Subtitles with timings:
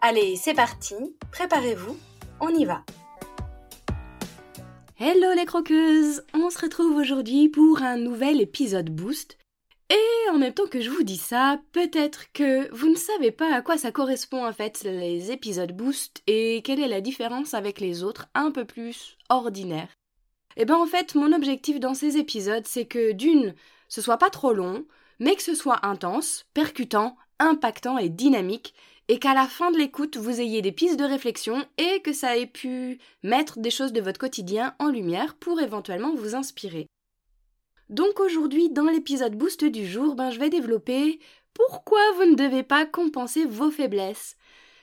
[0.00, 0.94] Allez, c'est parti,
[1.32, 1.96] préparez-vous,
[2.40, 2.84] on y va.
[4.96, 9.38] Hello les croqueuses On se retrouve aujourd'hui pour un nouvel épisode boost.
[9.90, 13.52] Et en même temps que je vous dis ça, peut-être que vous ne savez pas
[13.52, 17.80] à quoi ça correspond en fait les épisodes boost et quelle est la différence avec
[17.80, 19.90] les autres un peu plus ordinaires.
[20.56, 23.52] Et eh ben en fait, mon objectif dans ces épisodes, c'est que d'une,
[23.88, 24.86] ce soit pas trop long,
[25.18, 28.74] mais que ce soit intense, percutant, impactant et dynamique,
[29.08, 32.36] et qu'à la fin de l'écoute, vous ayez des pistes de réflexion et que ça
[32.36, 36.86] ait pu mettre des choses de votre quotidien en lumière pour éventuellement vous inspirer.
[37.88, 41.18] Donc aujourd'hui, dans l'épisode boost du jour, ben, je vais développer
[41.54, 44.36] pourquoi vous ne devez pas compenser vos faiblesses.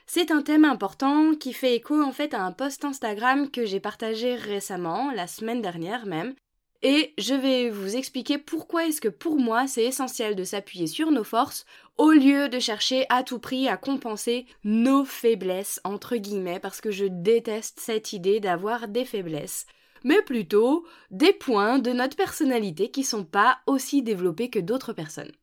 [0.07, 3.79] C'est un thème important qui fait écho en fait à un post Instagram que j'ai
[3.79, 6.35] partagé récemment, la semaine dernière même,
[6.81, 11.11] et je vais vous expliquer pourquoi est-ce que pour moi c'est essentiel de s'appuyer sur
[11.11, 11.65] nos forces
[11.97, 16.91] au lieu de chercher à tout prix à compenser nos faiblesses entre guillemets parce que
[16.91, 19.65] je déteste cette idée d'avoir des faiblesses
[20.03, 25.31] mais plutôt des points de notre personnalité qui sont pas aussi développés que d'autres personnes.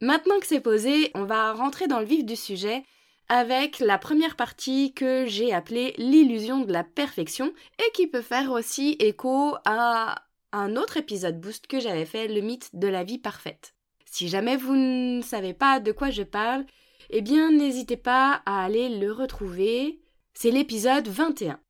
[0.00, 2.84] Maintenant que c'est posé, on va rentrer dans le vif du sujet
[3.28, 8.50] avec la première partie que j'ai appelée l'illusion de la perfection et qui peut faire
[8.52, 13.18] aussi écho à un autre épisode boost que j'avais fait, le mythe de la vie
[13.18, 13.74] parfaite.
[14.04, 16.64] Si jamais vous ne savez pas de quoi je parle,
[17.10, 20.00] eh bien n'hésitez pas à aller le retrouver.
[20.34, 21.60] C'est l'épisode 21.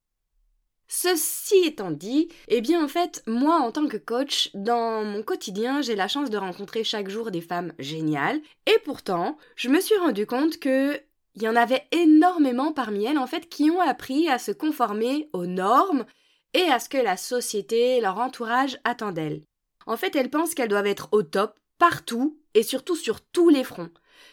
[0.88, 5.82] Ceci étant dit, eh bien en fait, moi en tant que coach, dans mon quotidien,
[5.82, 9.96] j'ai la chance de rencontrer chaque jour des femmes géniales, et pourtant, je me suis
[9.96, 11.00] rendu compte que
[11.36, 15.28] il y en avait énormément parmi elles en fait qui ont appris à se conformer
[15.32, 16.06] aux normes
[16.54, 19.42] et à ce que la société, leur entourage attendent d'elles.
[19.86, 23.64] En fait, elles pensent qu'elles doivent être au top partout et surtout sur tous les
[23.64, 23.90] fronts.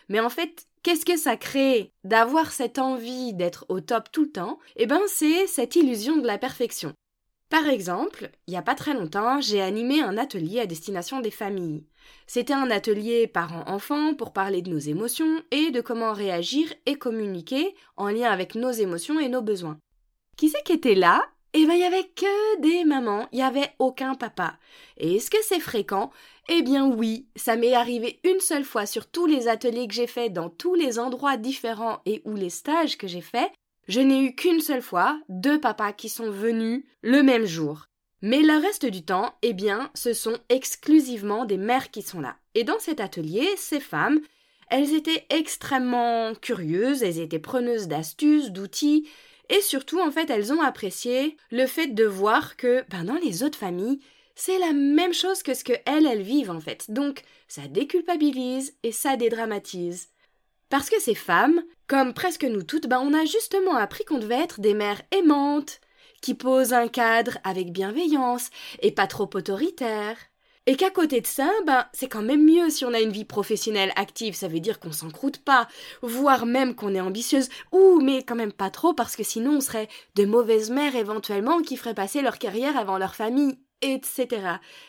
[0.07, 4.31] Mais en fait, qu'est-ce que ça crée d'avoir cette envie d'être au top tout le
[4.31, 4.59] temps?
[4.77, 6.93] Eh ben, c'est cette illusion de la perfection.
[7.53, 11.29] Par exemple, il n'y a pas très longtemps, j'ai animé un atelier à destination des
[11.29, 11.85] familles.
[12.25, 17.75] C'était un atelier parents-enfants pour parler de nos émotions et de comment réagir et communiquer
[17.95, 19.77] en lien avec nos émotions et nos besoins.
[20.35, 21.23] Qui c'est qui était là?
[21.53, 24.57] Eh ben, il y avait que des mamans, il n'y avait aucun papa.
[24.97, 26.09] Et est-ce que c'est fréquent?
[26.49, 30.07] Eh bien oui, ça m'est arrivé une seule fois sur tous les ateliers que j'ai
[30.07, 33.51] faits dans tous les endroits différents et ou les stages que j'ai faits,
[33.87, 37.87] je n'ai eu qu'une seule fois deux papas qui sont venus le même jour.
[38.21, 42.37] Mais le reste du temps, eh bien, ce sont exclusivement des mères qui sont là.
[42.55, 44.21] Et dans cet atelier, ces femmes,
[44.69, 49.09] elles étaient extrêmement curieuses, elles étaient preneuses d'astuces, d'outils,
[49.49, 53.43] et surtout, en fait, elles ont apprécié le fait de voir que, ben, dans les
[53.43, 53.99] autres familles,
[54.35, 56.89] c'est la même chose que ce que elles, elles vivent, en fait.
[56.89, 60.12] Donc, ça déculpabilise et ça dédramatise.
[60.73, 64.41] Parce que ces femmes, comme presque nous toutes, ben on a justement appris qu'on devait
[64.41, 65.79] être des mères aimantes,
[66.19, 68.49] qui posent un cadre avec bienveillance
[68.81, 70.17] et pas trop autoritaire.
[70.65, 73.23] Et qu'à côté de ça, ben, c'est quand même mieux si on a une vie
[73.23, 75.67] professionnelle active, ça veut dire qu'on s'encroute pas,
[76.01, 79.61] voire même qu'on est ambitieuse, ou mais quand même pas trop, parce que sinon on
[79.61, 84.27] serait de mauvaises mères éventuellement qui feraient passer leur carrière avant leur famille etc.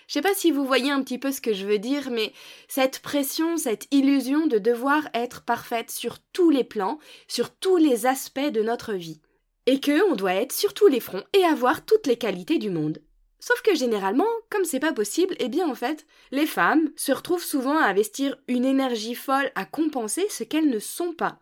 [0.06, 2.32] Je sais pas si vous voyez un petit peu ce que je veux dire, mais
[2.69, 8.06] cette pression, cette illusion de devoir être parfaite sur tous les plans, sur tous les
[8.06, 9.21] aspects de notre vie.
[9.66, 12.71] Et que on doit être sur tous les fronts et avoir toutes les qualités du
[12.71, 13.00] monde.
[13.41, 17.44] Sauf que généralement, comme c'est pas possible, eh bien en fait, les femmes se retrouvent
[17.44, 21.38] souvent à investir une énergie folle à compenser ce qu'elles ne sont pas.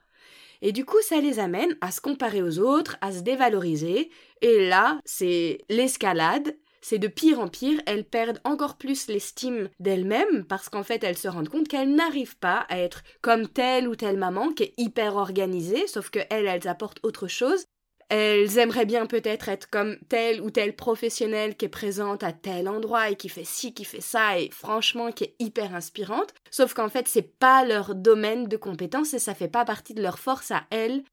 [0.62, 4.10] Et du coup, ça les amène à se comparer aux autres, à se dévaloriser.
[4.40, 10.44] Et là, c'est l'escalade c'est de pire en pire, elles perdent encore plus l'estime d'elles-mêmes
[10.44, 13.96] parce qu'en fait elles se rendent compte qu'elles n'arrivent pas à être comme telle ou
[13.96, 17.64] telle maman qui est hyper organisée, sauf que elles, elles apportent autre chose.
[18.08, 22.68] Elles aimeraient bien peut-être être comme telle ou telle professionnelle qui est présente à tel
[22.68, 26.34] endroit et qui fait ci, qui fait ça et franchement qui est hyper inspirante.
[26.50, 30.02] Sauf qu'en fait c'est pas leur domaine de compétence et ça fait pas partie de
[30.02, 31.04] leur force à elles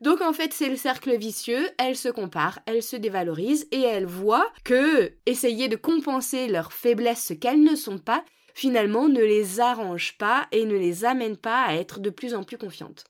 [0.00, 4.06] donc en fait, c'est le cercle vicieux, elles se comparent, elles se dévalorisent et elles
[4.06, 10.16] voient que essayer de compenser leurs faiblesses, qu'elles ne sont pas, finalement ne les arrange
[10.18, 13.04] pas et ne les amène pas à être de plus en plus confiantes.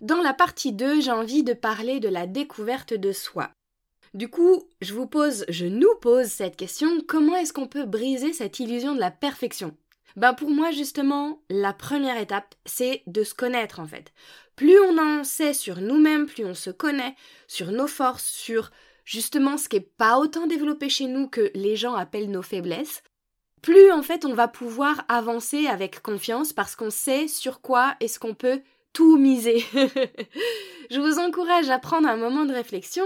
[0.00, 3.50] Dans la partie 2, j'ai envie de parler de la découverte de soi.
[4.14, 8.32] Du coup, je vous pose, je nous pose cette question, comment est-ce qu'on peut briser
[8.32, 9.76] cette illusion de la perfection?
[10.16, 14.12] Ben pour moi justement, la première étape, c'est de se connaître en fait.
[14.56, 17.14] Plus on en sait sur nous-mêmes, plus on se connaît,
[17.46, 18.70] sur nos forces, sur
[19.04, 23.02] justement ce qui n'est pas autant développé chez nous que les gens appellent nos faiblesses,
[23.62, 28.18] plus en fait on va pouvoir avancer avec confiance parce qu'on sait sur quoi est-ce
[28.18, 28.60] qu'on peut
[28.92, 29.64] tout miser.
[30.90, 33.04] je vous encourage à prendre un moment de réflexion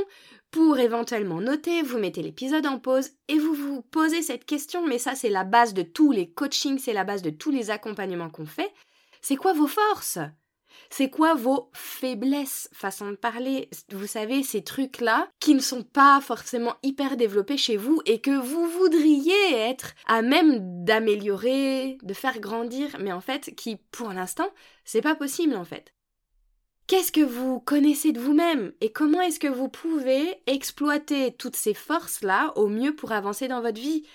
[0.56, 4.96] pour éventuellement noter, vous mettez l'épisode en pause et vous vous posez cette question, mais
[4.96, 8.30] ça c'est la base de tous les coachings, c'est la base de tous les accompagnements
[8.30, 8.72] qu'on fait.
[9.20, 10.18] C'est quoi vos forces?
[10.88, 16.22] C'est quoi vos faiblesses, façon de parler Vous savez, ces trucs-là qui ne sont pas
[16.22, 22.40] forcément hyper développés chez vous et que vous voudriez être à même d'améliorer, de faire
[22.40, 24.48] grandir, mais en fait, qui pour l'instant,
[24.86, 25.92] c'est pas possible en fait.
[26.86, 31.74] Qu'est-ce que vous connaissez de vous-même et comment est-ce que vous pouvez exploiter toutes ces
[31.74, 34.06] forces-là au mieux pour avancer dans votre vie?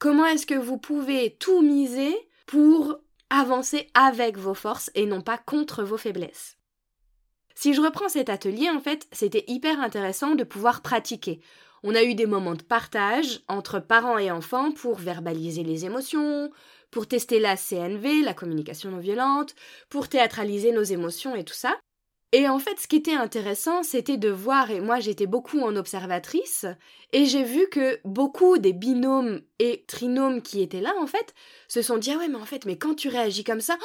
[0.00, 2.12] Comment est-ce que vous pouvez tout miser
[2.46, 2.98] pour
[3.30, 6.58] avancer avec vos forces et non pas contre vos faiblesses?
[7.54, 11.40] Si je reprends cet atelier, en fait, c'était hyper intéressant de pouvoir pratiquer.
[11.84, 16.50] On a eu des moments de partage entre parents et enfants pour verbaliser les émotions,
[16.90, 19.54] pour tester la CNV, la communication non violente,
[19.88, 21.76] pour théâtraliser nos émotions et tout ça.
[22.32, 25.76] Et en fait, ce qui était intéressant, c'était de voir, et moi j'étais beaucoup en
[25.76, 26.66] observatrice,
[27.12, 31.34] et j'ai vu que beaucoup des binômes et trinômes qui étaient là, en fait,
[31.68, 33.78] se sont dit Ah ouais, mais en fait, mais quand tu réagis comme ça,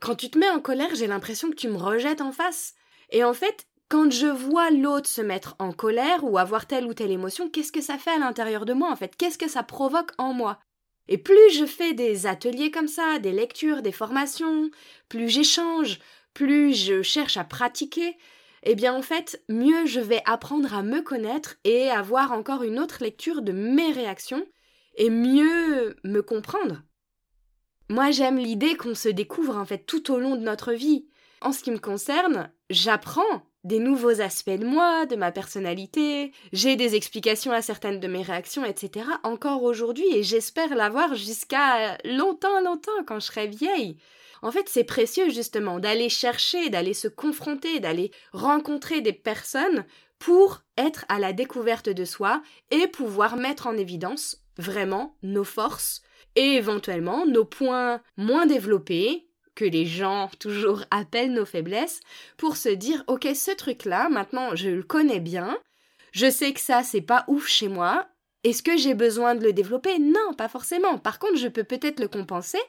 [0.00, 2.74] quand tu te mets en colère, j'ai l'impression que tu me rejettes en face.
[3.10, 6.94] Et en fait, quand je vois l'autre se mettre en colère ou avoir telle ou
[6.94, 9.14] telle émotion, qu'est-ce que ça fait à l'intérieur de moi, en fait?
[9.16, 10.58] Qu'est-ce que ça provoque en moi?
[11.08, 14.70] Et plus je fais des ateliers comme ça, des lectures, des formations,
[15.08, 16.00] plus j'échange,
[16.36, 18.14] plus je cherche à pratiquer,
[18.62, 22.78] eh bien en fait, mieux je vais apprendre à me connaître et avoir encore une
[22.78, 24.44] autre lecture de mes réactions
[24.96, 26.82] et mieux me comprendre.
[27.88, 31.06] Moi j'aime l'idée qu'on se découvre en fait tout au long de notre vie.
[31.40, 33.22] En ce qui me concerne, j'apprends
[33.64, 38.22] des nouveaux aspects de moi, de ma personnalité, j'ai des explications à certaines de mes
[38.22, 39.06] réactions, etc.
[39.22, 43.96] encore aujourd'hui et j'espère l'avoir jusqu'à longtemps, longtemps quand je serai vieille.
[44.46, 49.84] En fait, c'est précieux justement d'aller chercher, d'aller se confronter, d'aller rencontrer des personnes
[50.20, 52.40] pour être à la découverte de soi
[52.70, 56.00] et pouvoir mettre en évidence vraiment nos forces
[56.36, 59.26] et éventuellement nos points moins développés
[59.56, 61.98] que les gens toujours appellent nos faiblesses
[62.36, 65.58] pour se dire ok ce truc là maintenant je le connais bien.
[66.12, 68.06] Je sais que ça c'est pas ouf chez moi.
[68.44, 69.98] Est-ce que j'ai besoin de le développer?
[69.98, 70.98] Non, pas forcément.
[70.98, 72.60] Par contre, je peux peut-être le compenser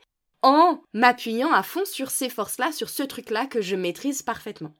[0.47, 4.73] en m'appuyant à fond sur ces forces-là, sur ce truc-là que je maîtrise parfaitement.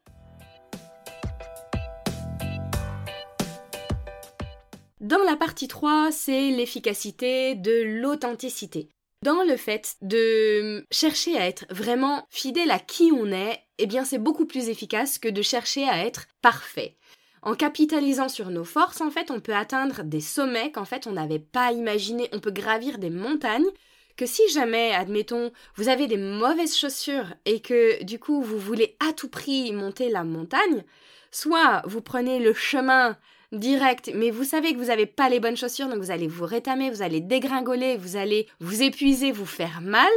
[5.01, 8.87] Dans la partie 3, c'est l'efficacité de l'authenticité.
[9.25, 14.05] Dans le fait de chercher à être vraiment fidèle à qui on est, eh bien
[14.05, 16.95] c'est beaucoup plus efficace que de chercher à être parfait.
[17.41, 21.11] En capitalisant sur nos forces, en fait, on peut atteindre des sommets qu'en fait on
[21.11, 23.69] n'avait pas imaginé, on peut gravir des montagnes
[24.17, 28.97] que si jamais, admettons, vous avez des mauvaises chaussures et que du coup vous voulez
[29.07, 30.83] à tout prix monter la montagne,
[31.31, 33.17] soit vous prenez le chemin
[33.51, 36.45] direct, mais vous savez que vous n'avez pas les bonnes chaussures, donc vous allez vous
[36.45, 40.11] rétamer, vous allez dégringoler, vous allez vous épuiser, vous faire mal,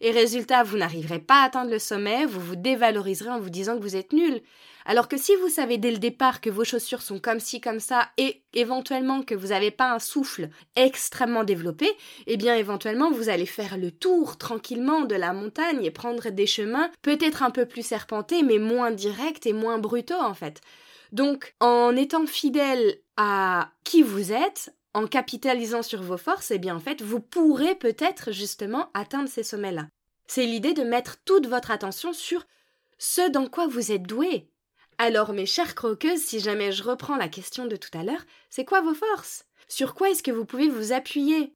[0.00, 3.76] et résultat, vous n'arriverez pas à atteindre le sommet, vous vous dévaloriserez en vous disant
[3.76, 4.40] que vous êtes nul.
[4.88, 7.80] Alors que si vous savez dès le départ que vos chaussures sont comme ci, comme
[7.80, 11.90] ça, et éventuellement que vous n'avez pas un souffle extrêmement développé,
[12.28, 16.46] eh bien éventuellement vous allez faire le tour tranquillement de la montagne et prendre des
[16.46, 20.60] chemins peut-être un peu plus serpentés, mais moins directs et moins brutaux en fait.
[21.10, 26.76] Donc, en étant fidèle à qui vous êtes, en capitalisant sur vos forces, eh bien
[26.76, 29.88] en fait, vous pourrez peut-être justement atteindre ces sommets-là.
[30.28, 32.46] C'est l'idée de mettre toute votre attention sur
[32.98, 34.48] ce dans quoi vous êtes doué.
[34.98, 38.64] Alors mes chères croqueuses, si jamais je reprends la question de tout à l'heure, c'est
[38.64, 39.44] quoi vos forces?
[39.68, 41.52] Sur quoi est-ce que vous pouvez vous appuyer?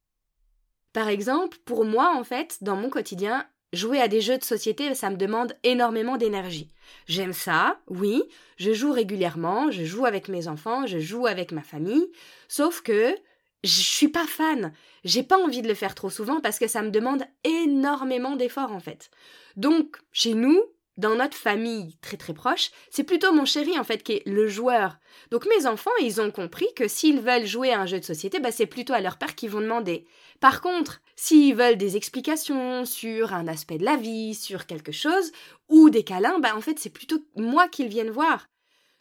[0.92, 4.92] Par exemple, pour moi en fait, dans mon quotidien, Jouer à des jeux de société,
[4.96, 6.68] ça me demande énormément d'énergie.
[7.06, 8.24] J'aime ça, oui,
[8.56, 12.10] je joue régulièrement, je joue avec mes enfants, je joue avec ma famille,
[12.48, 13.14] sauf que
[13.62, 14.72] je suis pas fan.
[15.04, 18.72] J'ai pas envie de le faire trop souvent parce que ça me demande énormément d'efforts
[18.72, 19.08] en fait.
[19.54, 20.60] Donc, chez nous,
[20.96, 24.48] dans notre famille très très proche, c'est plutôt mon chéri en fait qui est le
[24.48, 24.98] joueur.
[25.30, 28.38] Donc mes enfants, ils ont compris que s'ils veulent jouer à un jeu de société,
[28.38, 30.06] bah, c'est plutôt à leur père qu'ils vont demander.
[30.40, 35.32] Par contre, s'ils veulent des explications sur un aspect de la vie, sur quelque chose,
[35.68, 38.46] ou des câlins, bah en fait c'est plutôt moi qu'ils viennent voir.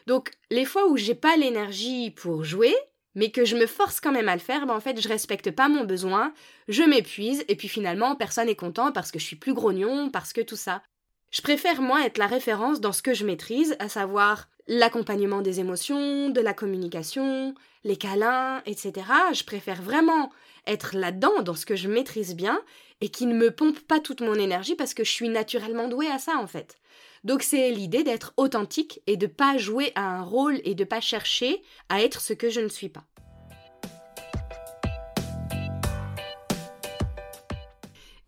[0.06, 2.74] Donc les fois où j'ai pas l'énergie pour jouer,
[3.14, 5.50] mais que je me force quand même à le faire, ben en fait je respecte
[5.50, 6.32] pas mon besoin,
[6.68, 10.32] je m'épuise et puis finalement personne n'est content parce que je suis plus grognon, parce
[10.32, 10.82] que tout ça.
[11.30, 15.60] Je préfère moi être la référence dans ce que je maîtrise, à savoir l'accompagnement des
[15.60, 18.92] émotions, de la communication, les câlins, etc.
[19.32, 20.30] Je préfère vraiment
[20.66, 22.60] être là-dedans, dans ce que je maîtrise bien,
[23.00, 26.08] et qui ne me pompe pas toute mon énergie parce que je suis naturellement douée
[26.08, 26.76] à ça en fait.
[27.22, 31.00] Donc c'est l'idée d'être authentique et de pas jouer à un rôle et de pas
[31.00, 33.04] chercher à être ce que je ne suis pas.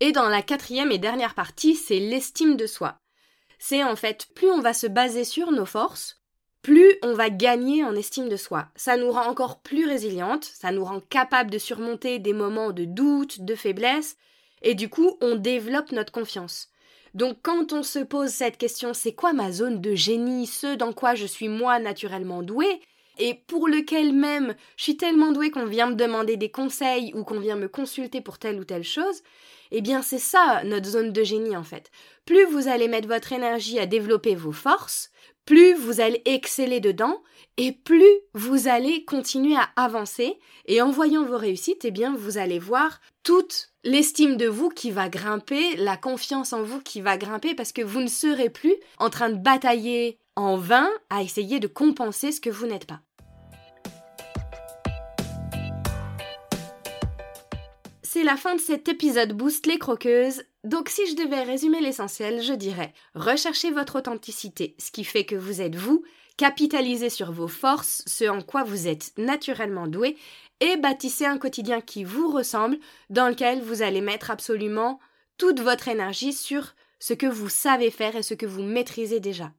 [0.03, 2.99] Et dans la quatrième et dernière partie, c'est l'estime de soi.
[3.57, 6.21] C'est en fait plus on va se baser sur nos forces,
[6.61, 8.67] plus on va gagner en estime de soi.
[8.75, 12.83] Ça nous rend encore plus résiliente, ça nous rend capable de surmonter des moments de
[12.83, 14.17] doute, de faiblesse,
[14.61, 16.67] et du coup on développe notre confiance.
[17.13, 20.91] Donc quand on se pose cette question, c'est quoi ma zone de génie, ce dans
[20.91, 22.81] quoi je suis moi naturellement doué,
[23.19, 27.23] et pour lequel même je suis tellement doué qu'on vient me demander des conseils ou
[27.23, 29.23] qu'on vient me consulter pour telle ou telle chose,
[29.73, 31.91] eh bien c'est ça notre zone de génie en fait.
[32.25, 35.11] Plus vous allez mettre votre énergie à développer vos forces,
[35.45, 37.21] plus vous allez exceller dedans
[37.57, 42.37] et plus vous allez continuer à avancer et en voyant vos réussites, eh bien vous
[42.37, 47.17] allez voir toute l'estime de vous qui va grimper, la confiance en vous qui va
[47.17, 51.59] grimper parce que vous ne serez plus en train de batailler en vain à essayer
[51.59, 53.01] de compenser ce que vous n'êtes pas.
[58.13, 60.43] C'est la fin de cet épisode Boost les croqueuses.
[60.63, 65.35] Donc si je devais résumer l'essentiel, je dirais recherchez votre authenticité, ce qui fait que
[65.35, 66.03] vous êtes vous,
[66.37, 70.15] capitalisez sur vos forces, ce en quoi vous êtes naturellement doué,
[70.59, 72.77] et bâtissez un quotidien qui vous ressemble,
[73.09, 74.99] dans lequel vous allez mettre absolument
[75.39, 79.51] toute votre énergie sur ce que vous savez faire et ce que vous maîtrisez déjà.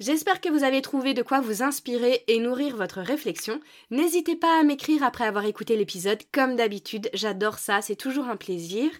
[0.00, 3.60] J'espère que vous avez trouvé de quoi vous inspirer et nourrir votre réflexion.
[3.90, 8.36] N'hésitez pas à m'écrire après avoir écouté l'épisode, comme d'habitude, j'adore ça, c'est toujours un
[8.36, 8.90] plaisir.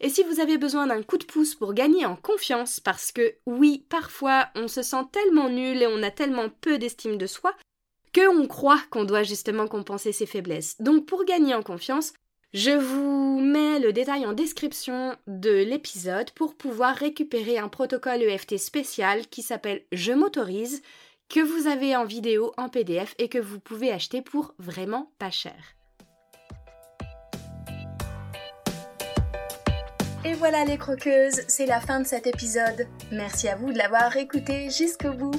[0.00, 3.34] Et si vous avez besoin d'un coup de pouce pour gagner en confiance, parce que
[3.46, 7.54] oui, parfois on se sent tellement nul et on a tellement peu d'estime de soi,
[8.12, 10.80] que on croit qu'on doit justement compenser ses faiblesses.
[10.80, 12.12] Donc pour gagner en confiance,
[12.56, 18.56] je vous mets le détail en description de l'épisode pour pouvoir récupérer un protocole EFT
[18.56, 20.80] spécial qui s'appelle Je m'autorise,
[21.28, 25.30] que vous avez en vidéo, en PDF et que vous pouvez acheter pour vraiment pas
[25.30, 25.76] cher.
[30.24, 32.86] Et voilà les croqueuses, c'est la fin de cet épisode.
[33.12, 35.38] Merci à vous de l'avoir écouté jusqu'au bout.